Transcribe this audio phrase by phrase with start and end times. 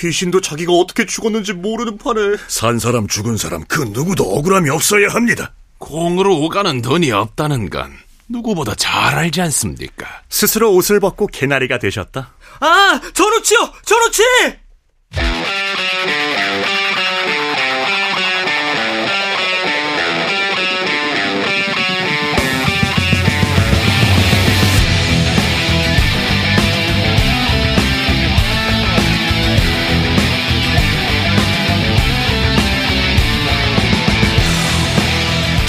[0.00, 5.52] 귀신도 자기가 어떻게 죽었는지 모르는 판에 산 사람 죽은 사람 그 누구도 억울함이 없어야 합니다.
[5.78, 7.92] 공으로 오가는 돈이 없다는 건
[8.28, 10.06] 누구보다 잘 알지 않습니까?
[10.30, 12.32] 스스로 옷을 벗고 개나리가 되셨다.
[12.60, 13.58] 아, 전우치요!
[13.84, 14.22] 전우치!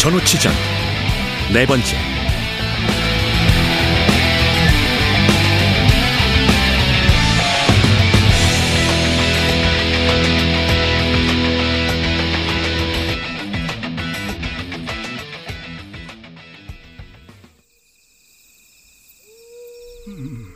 [0.01, 0.51] 전우치전
[1.53, 1.95] 네 번째.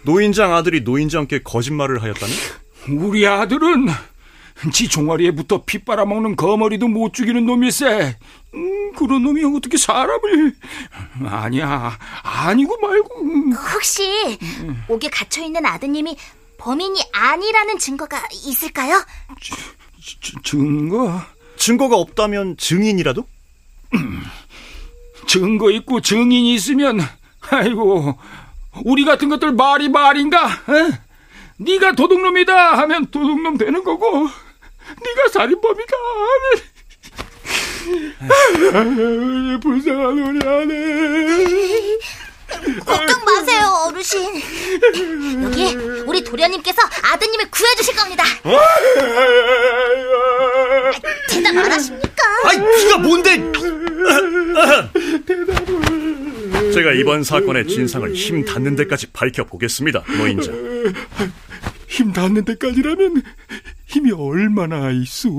[0.03, 2.33] 노인장 아들이 노인장께 거짓말을 하였다니?
[2.89, 3.89] 우리 아들은
[4.71, 8.17] 지 종아리에 붙어 피 빨아먹는 거머리도 못 죽이는 놈일세.
[8.53, 10.55] 음, 그런 놈이 어떻게 사람을...
[11.25, 13.15] 아니야, 아니고 말고...
[13.73, 14.37] 혹시
[14.87, 16.15] 옥에 갇혀 있는 아드님이
[16.57, 19.03] 범인이 아니라는 증거가 있을까요?
[19.41, 21.21] 지- 증거?
[21.57, 23.25] 증거가 없다면 증인이라도?
[25.27, 26.99] 증거 있고 증인이 있으면
[27.49, 28.17] 아이고
[28.85, 30.47] 우리 같은 것들 말이 말인가?
[30.47, 30.99] 에?
[31.57, 34.27] 네가 도둑놈이다 하면 도둑놈 되는 거고
[35.03, 35.97] 네가 살인범이다
[38.73, 41.99] 하면 불쌍한 우리 아들
[42.85, 44.41] 걱정 마세요, 어르신.
[45.43, 48.23] 여기 우리 도련님께서 아드님을 구해주실 겁니다.
[51.29, 52.23] 대답 안 하십니까?
[52.45, 53.51] 아이, 네가 뭔데?
[56.73, 60.53] 제가 이번 사건의 진상을 힘 닿는 데까지 밝혀보겠습니다, 노인장.
[61.95, 63.23] 힘 닿는 데까지라면
[63.87, 65.29] 힘이 얼마나 있어?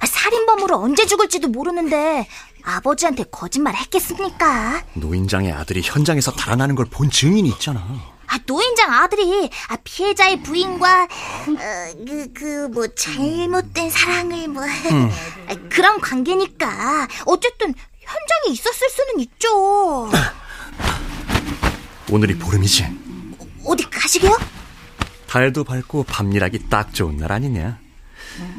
[0.00, 2.26] 아, 살인범으로 언제 죽을지도 모르는데
[2.62, 4.84] 아버지한테 거짓말 했겠습니까?
[4.94, 7.84] 노인장의 아들이 현장에서 달아나는 걸 본 증인이 있잖아.
[8.28, 11.08] 아, 노인장 아들이 아, 피해자의 부인과 어,
[12.06, 14.62] 그, 그, 뭐, 잘못된 사랑을 뭐,
[15.48, 20.10] 아, 그런 관계니까 어쨌든 현장에 있었을 수는 있죠.
[22.10, 22.86] 오늘이 보름이지.
[23.64, 24.38] 어디 가시게요?
[25.26, 27.78] 달도 밝고 밤일하기 딱 좋은 날 아니냐?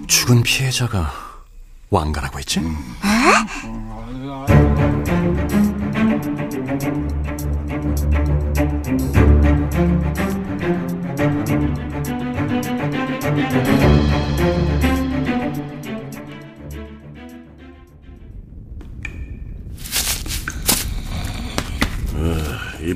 [0.07, 1.11] 죽은 피해자가
[1.89, 2.59] 왕가라고 했지?
[2.59, 2.63] 이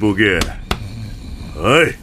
[0.03, 0.37] 보게.
[1.55, 1.93] 어이,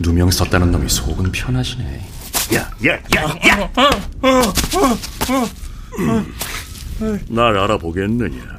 [0.00, 2.06] 누명 썼다는 놈이 속은 편하시네.
[2.56, 3.70] 야, 야, 야, 야!
[7.30, 8.58] 날 알아보겠느냐?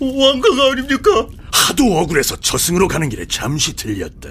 [0.00, 1.26] 왕가가 아닙니까?
[1.52, 4.28] 하도 억울해서 저승으로 가는 길에 잠시 들렸다.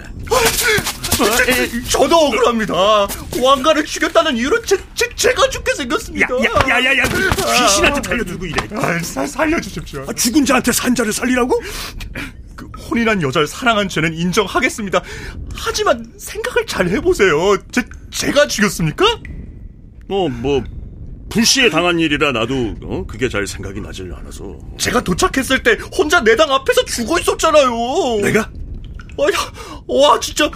[1.90, 2.74] 저도 억울합니다.
[3.41, 6.28] 왕가를 죽였다는 이유로 제, 제, 제가 죽게 생겼습니다.
[6.46, 8.68] 야, 야, 야, 야, 그 귀신한테 달려들고 이래.
[8.75, 10.06] 아, 사- 살려주십시오.
[10.08, 11.61] 아, 죽은 자한테 산 자를 살리라고?
[12.55, 15.02] 그 혼인한 여자를 사랑한 죄는 인정하겠습니다.
[15.55, 17.58] 하지만 생각을 잘 해보세요.
[17.72, 19.05] 제, 제가 죽였습니까?
[20.09, 20.64] 어, 뭐
[21.29, 24.58] 불시에 당한 일이라 나도 어, 그게 잘 생각이 나질 않아서.
[24.78, 27.70] 제가 도착했을 때 혼자 내 당 앞에서 죽어 있었잖아요.
[28.23, 28.49] 내가?
[29.17, 29.28] 와,
[29.88, 30.49] 와 진짜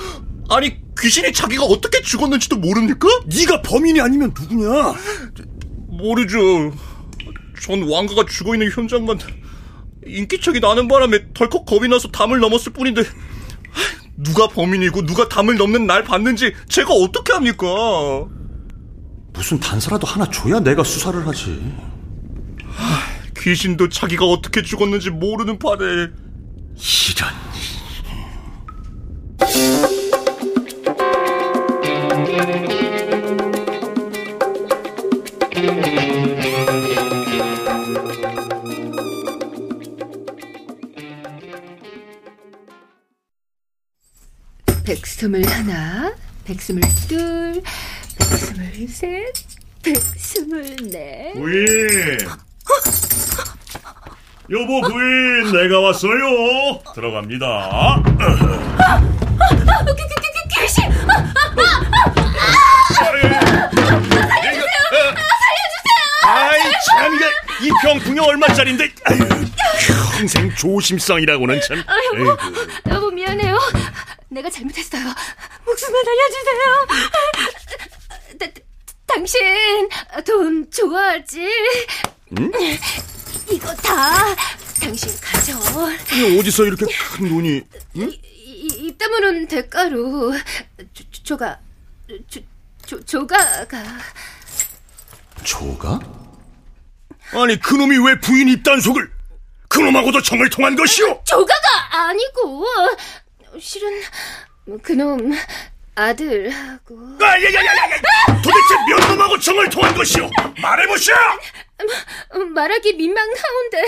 [0.49, 3.07] 아니 귀신이 자기가 어떻게 죽었는지도 모릅니까?
[3.25, 4.93] 네가 범인이 아니면 누구냐?
[5.87, 6.73] 모르죠.
[7.61, 9.19] 전 왕가가 죽어 있는 현장만
[10.05, 13.03] 인기척이 나는 바람에 덜컥 겁이 나서 담을 넘었을 뿐인데
[14.17, 17.65] 누가 범인이고 누가 담을 넘는 날 봤는지 제가 어떻게 합니까?
[19.33, 21.59] 무슨 단서라도 하나 줘야 내가 수사를 하지.
[23.37, 27.33] 귀신도 자기가 어떻게 죽었는지 모르는 판에 이런.
[45.23, 47.63] 백스물 하나, 백스물 둘,
[48.19, 49.23] 백스물 셋,
[49.81, 51.31] 백스물 넷.
[51.35, 52.17] 부인!
[54.51, 56.81] 여보 부인, 내가 왔어요.
[56.93, 58.03] 들어갑니다.
[60.59, 60.83] 귀신!
[66.25, 66.59] 아이
[66.89, 67.25] 참 이게
[67.65, 68.91] 이 병풍이 얼마짜린데?
[70.17, 71.81] 평생 조심성이라고는 참.
[71.87, 72.37] 아, 에이구.
[74.53, 75.03] 잘못했어요.
[75.65, 76.87] 목숨을 날려주세요.
[78.39, 78.51] 다, 다,
[79.07, 79.39] 당신
[80.25, 81.49] 돈 좋아하지?
[83.49, 84.35] 이거 다
[84.79, 85.53] 당신 가져.
[86.15, 87.61] 이게 어디서 이렇게 큰 돈이?
[87.95, 90.33] 이, 이, 입 다무는 대가로
[90.93, 91.59] 조, 조- 조가
[92.29, 92.39] 조,
[92.85, 93.83] 조, 조가가
[95.43, 95.99] 조가?
[97.31, 99.11] 아니 그놈이 왜 부인 입단속을?
[99.67, 101.23] 그놈하고도 정을 통한 것이오?
[101.25, 102.65] 조가가 아니고
[103.59, 104.01] 실은
[104.81, 105.31] 그놈
[105.95, 108.41] 아들하고 아야야 야 야!
[108.41, 110.29] 도대체 몇 놈하고 정을 통한 것이오?
[110.61, 111.15] 말해보시오!
[112.53, 113.83] 말하기 민망하온데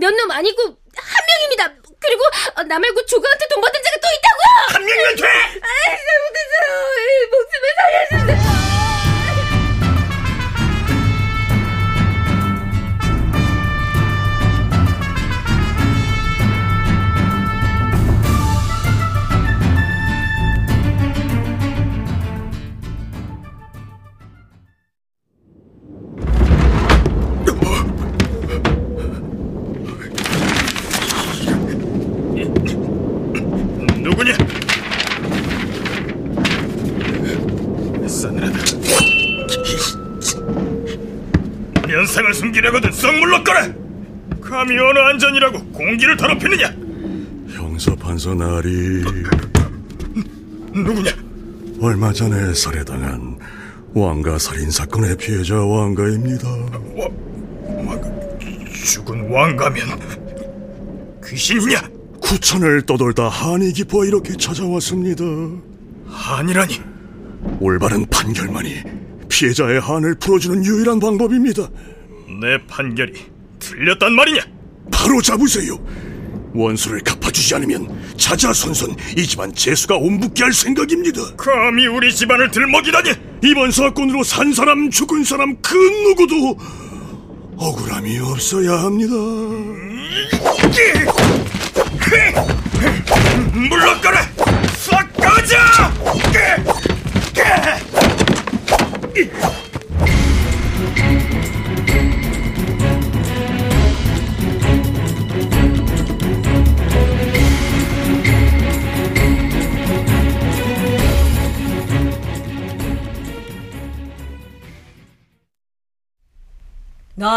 [0.00, 1.88] 몇 놈 아니고 한 명입니다.
[2.00, 2.22] 그리고
[2.66, 4.74] 나 말고 조가한테 돈 받은 자가 또 있다고요.
[4.74, 5.26] 한 명이면 돼!
[5.26, 7.28] 아이 잘못했어요.
[7.30, 8.87] 목숨을 살려주세요.
[46.18, 46.74] 더럽히느냐?
[47.50, 49.02] 형사 판사 나리
[50.74, 51.10] 누구냐?
[51.80, 53.38] 얼마 전에 살해당한
[53.94, 56.48] 왕가 살인 사건의 피해자 왕가입니다.
[58.84, 59.82] 죽은 왕가면
[61.24, 61.88] 귀신이냐?
[62.20, 65.24] 구천을 떠돌다 한이 깊어 이렇게 찾아왔습니다.
[66.08, 66.80] 한이라니.
[67.60, 68.82] 올바른 판결만이
[69.28, 71.68] 피해자의 한을 풀어주는 유일한 방법입니다.
[72.40, 73.12] 내 판결이
[73.58, 74.40] 틀렸단 말이냐?
[74.92, 75.78] 바로 잡으세요.
[76.58, 81.20] 원수를 갚아주지 않으면 자자손손 이 집안 재수가 옴붙게 할 생각입니다.
[81.36, 83.10] 감히 우리 집안을 들먹이다니!
[83.44, 86.58] 이번 사건으로 산 사람 죽은 사람 그 누구도
[87.56, 89.14] 억울함이 없어야 합니다.
[93.54, 94.37] 물러가라!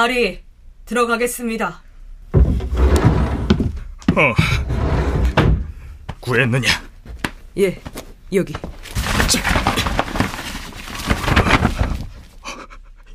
[0.01, 0.41] 나리
[0.85, 1.83] 들어가겠습니다.
[4.15, 4.33] 어.
[6.19, 6.67] 구했느냐?
[7.59, 7.79] 예,
[8.33, 8.55] 여기.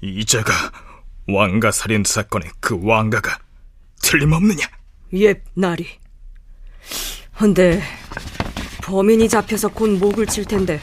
[0.01, 0.53] 이자가
[1.27, 3.37] 왕가 살인 사건의 그 왕가가
[4.03, 4.65] 틀림없느냐?
[5.17, 5.89] 예, 나리.
[7.41, 7.83] 헌데
[8.85, 10.81] 범인이 잡혀서 곧 목을 칠 텐데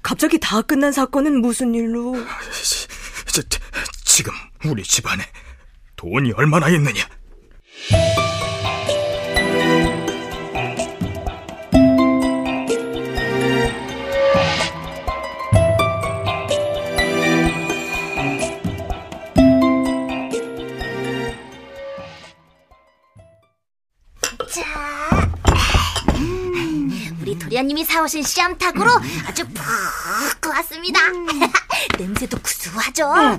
[0.00, 2.14] 갑자기 다 끝난 사건은 무슨 일로?
[4.12, 4.34] 저, 지금
[4.66, 5.22] 우리 집안에
[5.96, 7.08] 돈이 얼마나 있느냐?
[27.62, 28.90] 도련님이 사오신 씨암탉으로
[29.26, 30.98] 아주 푹 구웠습니다.
[31.96, 33.06] 냄새도 구수하죠?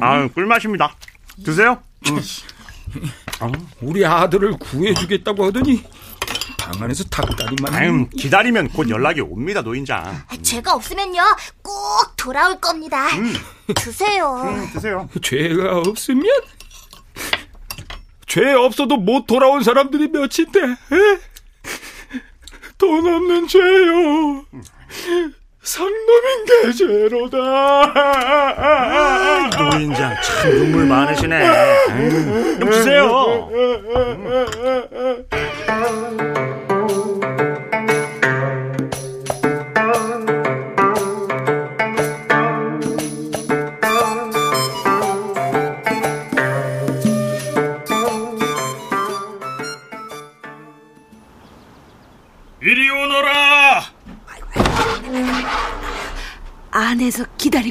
[0.00, 0.96] 아, 꿀맛입니다.
[1.44, 1.82] 드세요.
[3.82, 5.84] 우리 아들을 구해주겠다고 하더니
[6.58, 10.22] 방 안에서 닭다리만 아유, 기다리면 곧 연락이 옵니다, 노인장.
[10.42, 11.22] 제가 없으면요,
[11.62, 11.74] 꼭
[12.16, 13.06] 돌아올 겁니다.
[13.74, 14.68] 드세요.
[14.72, 15.08] 드세요.
[15.22, 16.24] 죄가 없으면
[18.26, 21.18] 죄 없어도 못 돌아온 사람들이 몇인데 에?
[22.78, 24.44] 돈 없는 죄요
[25.62, 27.36] 상놈인 게 죄로다
[29.72, 31.34] 노인장 참 눈물 많으시네.
[31.44, 33.48] 아유, 좀 드세요.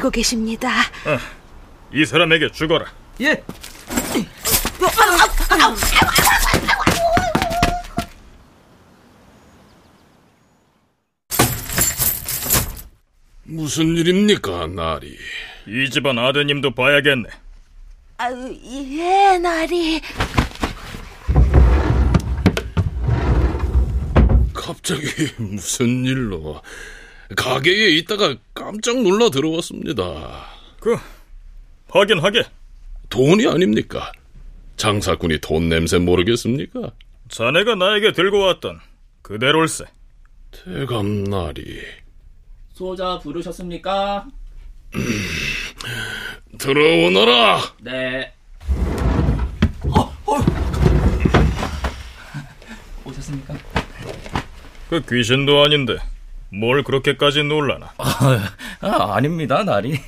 [0.06, 0.70] 기다리고 계십니다.
[1.92, 2.86] 이 사람에게 죽어라.
[3.22, 3.44] 예.
[13.44, 15.18] 무슨 일입니까, 나리?
[15.68, 17.30] 이 집안 아드님도 봐야겠네.
[18.18, 18.58] 아유,
[18.98, 20.02] 예, 나리.
[24.54, 25.06] 갑자기
[25.38, 26.62] 무슨 일로
[27.36, 30.46] 가게에 있다가 깜짝 놀라 들어왔습니다.
[30.80, 30.96] 그
[31.90, 32.44] 하긴 하게.
[33.10, 34.12] 돈이 아닙니까?
[34.78, 36.92] 장사꾼이 돈 냄새 모르겠습니까?
[37.30, 38.80] 자네가 나에게 들고 왔던
[39.22, 39.86] 그대로일세.
[40.52, 41.82] 대감 나리
[42.74, 44.28] 소자 부르셨습니까?
[46.60, 47.62] 들어오너라.
[47.82, 48.32] 네.
[53.06, 53.54] 오셨습니까?
[54.90, 55.98] 그 귀신도 아닌데
[56.50, 57.94] 뭘 그렇게까지 놀라나?
[57.98, 60.00] 아, 아닙니다, 나리.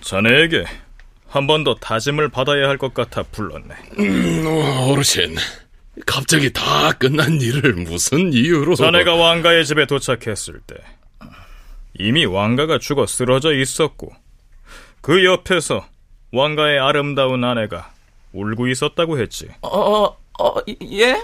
[0.00, 0.64] 자네에게
[1.28, 3.74] 한 번 더 다짐을 받아야 할 것 같아 불렀네.
[3.98, 5.36] 음, 어, 어르신,
[6.06, 8.74] 갑자기 다 끝난 일을 무슨 이유로?
[8.76, 10.74] 자네가 왕가의 집에 도착했을 때
[11.98, 14.12] 이미 왕가가 죽어 쓰러져 있었고
[15.00, 15.86] 그 옆에서
[16.32, 17.90] 왕가의 아름다운 아내가
[18.32, 19.48] 울고 있었다고 했지.
[19.62, 20.04] 어,
[20.38, 20.54] 어,
[20.92, 21.20] 예?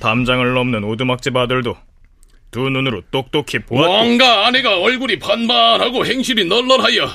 [0.00, 1.76] 담장을 넘는 오두막집 아들도
[2.50, 7.08] 두 눈으로 똑똑히 보았고 왕가 아내가 얼굴이 반반하고 행실이 널널하여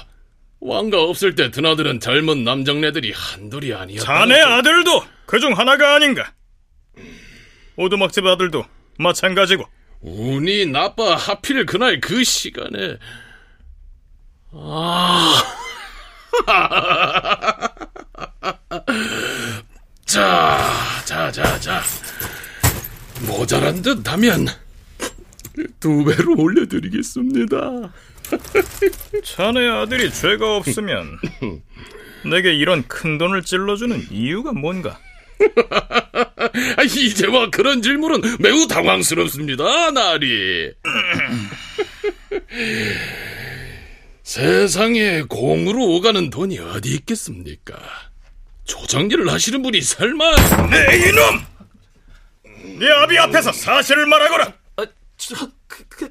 [0.60, 4.06] 왕가 없을 때 드나드는 젊은 남정네들이 한둘이 아니었다.
[4.06, 6.32] 자네 아들도 그중 하나가 아닌가?
[7.76, 8.64] 오두막집 아들도
[9.00, 9.66] 마찬가지고
[10.02, 12.98] 운이 나빠 하필 그날 그 시간에
[14.52, 15.44] 아.
[20.06, 20.60] 자,
[21.06, 21.82] 자, 자, 자.
[23.28, 24.48] 모자란 듯 하면
[25.80, 27.92] 두 배로 올려드리겠습니다.
[29.24, 31.20] 자네 아들이 죄가 없으면
[32.30, 35.00] 내게 이런 큰 돈을 찔러주는 이유가 뭔가?
[36.78, 40.72] 아, 이제와 그런 질문은 매우 당황스럽습니다, 나리.
[44.24, 47.76] 세상에 공으로 오가는 돈이 어디 있겠습니까?
[48.64, 50.36] 조정기를 하시는 분이 설마
[50.70, 52.80] 네 이놈!
[52.80, 54.54] 네 아비 앞에서 사실을 말하거라.
[55.30, 56.10] 저, 그, 그,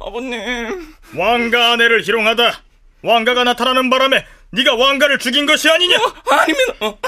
[0.00, 0.94] 아버님.
[1.16, 2.62] 왕가 아내를 희롱하다
[3.02, 5.96] 왕가가 나타나는 바람에 네가 왕가를 죽인 것이 아니냐?
[6.30, 6.74] 아닙니다.
[6.80, 6.98] 어,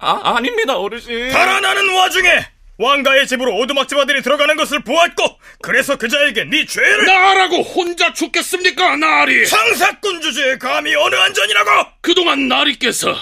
[0.00, 1.30] 아, 아닙니다, 어르신.
[1.30, 2.46] 달아나는 와중에
[2.78, 9.46] 왕가의 집으로 오두막집 아들이 들어가는 것을 보았고 그래서 그자에게 네 죄를 나라고 혼자 죽겠습니까, 나리?
[9.46, 11.70] 상사꾼 주제에 감히 어느 안전이라고?
[12.00, 13.16] 그동안 나리께서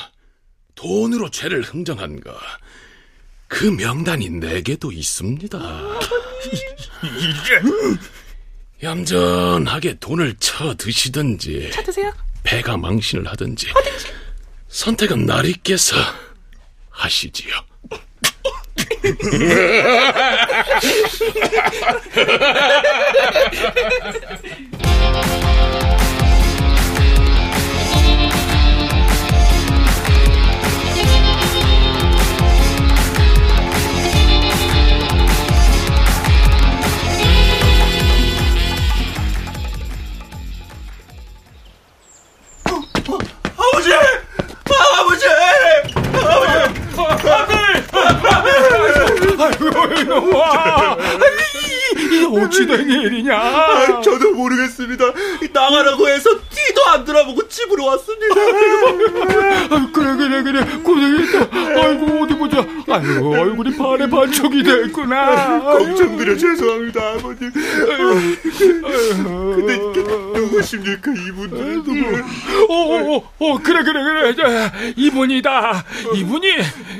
[0.74, 2.32] 돈으로 죄를 흥정한가?
[3.52, 5.58] 그 명단이 내게도 있습니다.
[7.02, 7.60] 이게
[8.82, 12.10] 얌전하게 돈을 쳐 드시든지 찾으세요.
[12.44, 13.66] 배가 망신을 하든지
[14.68, 15.96] 선택은 나리께서
[16.88, 17.54] 하시지요.
[64.02, 65.60] 반에 반쪽이 됐구나.
[65.60, 67.52] 걱정드려 죄송합니다, 아버님.
[68.82, 69.78] 근데
[70.40, 71.82] 누구십니까, 이분들?
[71.82, 71.92] 누구?
[72.68, 74.34] 어, 어, 어, 어, 그래, 그래, 그래.
[74.34, 75.84] 자, 이분이다.
[76.14, 76.48] 이분이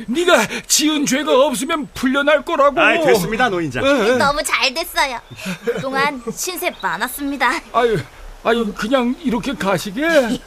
[0.07, 2.81] 네가 지은 죄가 없으면 풀려날 거라고.
[2.81, 3.83] 아이, 됐습니다, 노인장.
[4.19, 5.19] 너무 잘 됐어요.
[5.65, 7.51] 그동안 신세 많았습니다.
[7.73, 7.99] 아유,
[8.45, 10.03] 아유, 그냥 이렇게 가시게.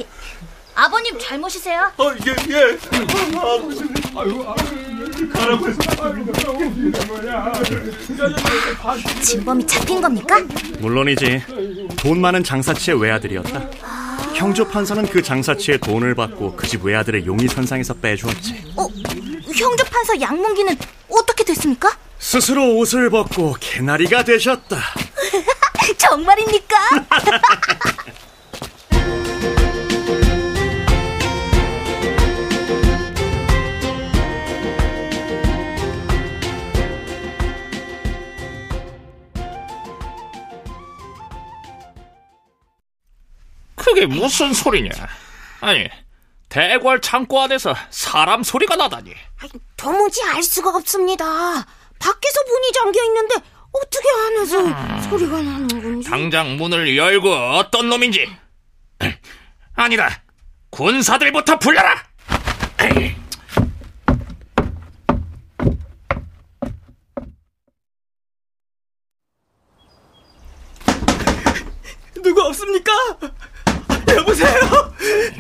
[0.78, 1.90] 아버님 잘못이세요.
[1.98, 2.78] 어, 예, 예.
[3.38, 3.86] 아버지.
[4.14, 4.95] 아유, 아유,
[5.36, 5.80] 가라고 해서.
[9.22, 10.40] 진범이 잡힌 겁니까?
[10.80, 11.44] 물론이지.
[11.98, 13.70] 돈 많은 장사치의 외아들이었다.
[14.36, 18.74] 형조 판사는 그 장사치의 돈을 받고 그 집 외아들을 용의선상에서 빼주었지.
[18.76, 18.88] 어,
[19.56, 20.76] 형조 판사 양문기는
[21.10, 21.96] 어떻게 됐습니까?
[22.20, 24.78] 스스로 옷을 벗고 개나리가 되셨다.
[25.98, 26.76] 정말입니까?
[43.96, 44.92] 이게 무슨 소리냐?
[45.62, 45.88] 아니,
[46.50, 49.14] 대궐 창고 안에서 사람 소리가 나다니.
[49.78, 51.26] 도무지 알 수가 없습니다.
[51.26, 53.36] 밖에서 문이 잠겨 있는데
[53.72, 56.10] 어떻게 안에서 소리가 나는 건지.
[56.10, 58.28] 당장 문을 열고 어떤 놈인지.
[59.76, 60.22] 아니다.
[60.72, 62.04] 군사들부터 불러라.
[72.22, 72.92] 누구 없습니까?
[74.16, 74.50] 여보세요?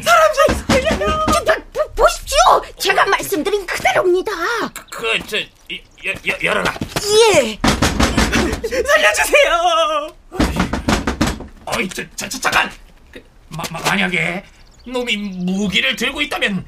[0.01, 1.25] 사람 좀 살려요.
[1.73, 2.37] 보, 보십시오.
[2.79, 4.31] 제가 말씀드린 그대로입니다.
[4.91, 5.37] 그, 저,
[5.69, 6.73] 이, 여, 여, 열어라.
[7.33, 7.57] 예.
[8.83, 10.09] 살려주세요.
[11.65, 12.71] 어이, 저, 저, 저, 잠깐!
[13.11, 14.43] 그, 마, 마, 만약에
[14.85, 16.65] 놈이 무기를 들고 있다면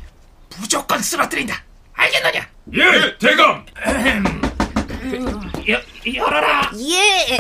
[0.58, 1.62] 무조건 쓰러뜨린다.
[1.94, 2.48] 알겠느냐?
[2.74, 3.66] 예, 대감.
[5.70, 5.82] 여,
[6.16, 6.72] 열어라!
[6.80, 7.38] 예.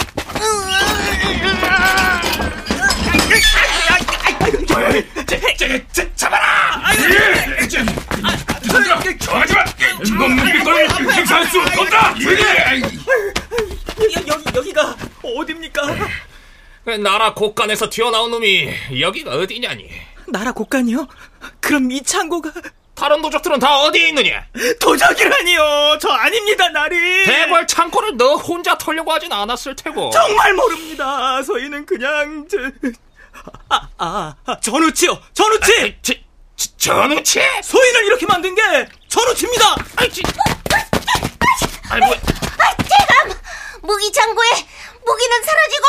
[6.16, 6.82] 잡아라!
[6.92, 9.64] 예, 저, 얘들아, 저하지 마.
[10.06, 12.16] 이건 무기 걸 행사할 수 없다.
[12.22, 12.82] 예.
[12.82, 15.82] 여, 여기, 여기가 어딥니까?
[16.86, 19.90] 그 나라 곳간에서 튀어나온 놈이 여기가 어디냐니?
[20.28, 21.08] 나라 곳간이요?
[21.60, 22.52] 그럼 이 창고가
[22.96, 24.46] 다른 도적들은 다 어디에 있느냐?
[24.80, 25.98] 도적이라니요.
[26.02, 27.26] 저 아닙니다, 나리.
[27.26, 30.10] 대궐 창고를 너 혼자 털려고 하진 않았을 테고.
[30.10, 31.42] 정말 모릅니다.
[31.44, 32.58] 저희는 그냥 저...
[33.70, 35.20] 아, 아, 아 전우치요.
[35.34, 35.98] 전우치.
[36.02, 36.14] 저,
[36.56, 37.42] 저, 전우치?
[37.64, 38.62] 소인을 이렇게 만든 게
[39.08, 39.76] 전우치입니다.
[39.98, 40.22] 아이, 지,
[41.90, 43.40] 아이, 뭐, 아, 대감!
[43.82, 44.50] 무기 창고에
[45.06, 45.86] 무기는 사라지고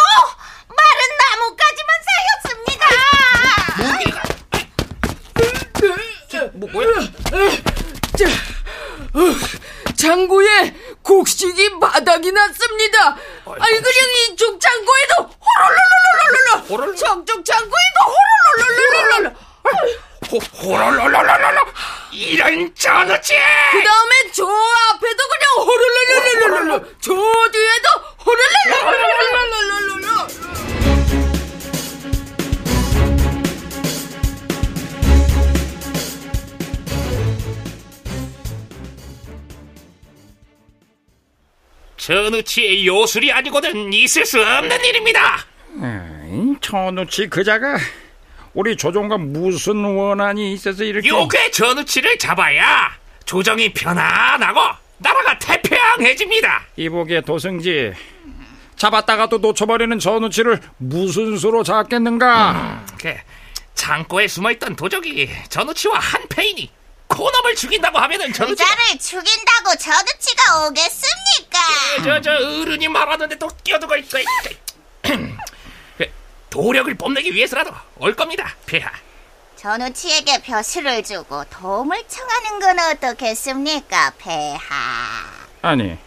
[0.68, 1.90] 마른 나무까지만
[2.46, 2.86] 살렸습니다.
[3.82, 4.22] 무기가.
[6.28, 6.88] 저, 뭐, 뭐야?
[9.96, 10.74] 창고에
[11.08, 13.16] 곡식이 바닥이 났습니다.
[13.46, 15.30] 아니 그냥 이쪽 창고에도
[16.68, 17.98] 호롤롤롤롤롤 저쪽 창고에도
[18.58, 19.36] 호롤롤롤롤롤
[20.30, 21.64] 호, 호롤롤롤롤롤
[22.12, 23.34] 이런 전우치!
[23.72, 24.44] 그 다음에 저
[42.08, 45.44] 전우치의 요술이 아니고는 있을 수 없는 일입니다.
[46.30, 47.76] 이 천우치 그자가
[48.54, 52.90] 우리 조정과 무슨 원한이 있어서 이렇게 요괴 전우치를 잡아야
[53.26, 54.58] 조정이 편안하고
[54.96, 56.62] 나라가 태평해집니다.
[56.76, 57.92] 이복의 도승지
[58.76, 62.86] 잡았다가도 놓쳐버리는 전우치를 무슨 수로 잡겠는가?
[62.98, 63.14] 그
[63.74, 66.70] 창고에 숨어있던 도적이 전우치와 한패이니
[67.18, 71.58] 코놈을 죽인다고 하면은 전우치 부자를 죽인다고 저두치가 오겠습니까?
[72.04, 74.18] 저저 어른이 말하는데 또 끼어들고 있고
[75.02, 76.12] 그,
[76.48, 78.88] 도력을 뽐내기 위해서라도 올 겁니다 폐하
[79.56, 84.60] 전우치에게 벼슬을 주고 도움을 청하는 건 어떻겠습니까, 폐하?
[85.62, 85.98] 아니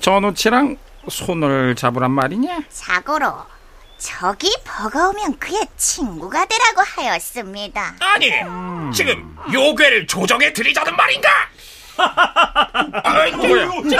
[0.00, 0.76] 전우치랑
[1.10, 2.60] 손을 잡으란 말이냐?
[2.70, 3.53] 자고로
[3.98, 7.94] 적이 버거우면 그의 친구가 되라고 하였습니다.
[8.00, 8.30] 아니
[8.94, 11.28] 지금 요괴를 조정해 드리자는 말인가?
[13.04, 13.96] 아이고, 전우치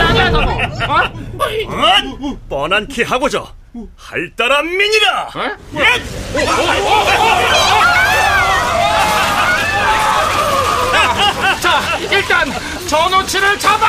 [0.00, 0.40] 아니야 너?
[0.40, 2.36] 어?
[2.48, 3.46] 뻔한 키 하고저
[3.96, 5.28] 할따란 민이라.
[11.60, 12.50] 자 일단
[12.88, 13.86] 전우치를 잡아!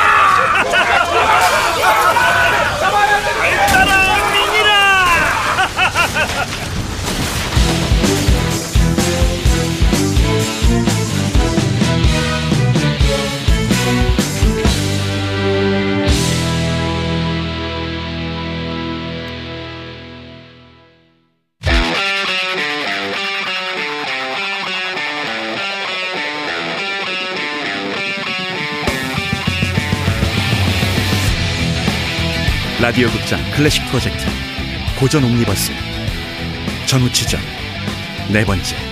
[32.90, 34.26] 라디오 극장 클래식 프로젝트
[34.98, 35.70] 고전 옴니버스.
[36.88, 37.40] 전우치전.
[38.32, 38.89] 네 번째